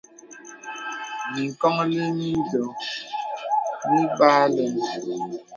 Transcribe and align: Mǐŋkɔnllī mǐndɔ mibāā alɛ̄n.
Mǐŋkɔnllī 1.31 2.07
mǐndɔ 2.17 2.61
mibāā 3.91 4.39
alɛ̄n. 4.45 4.73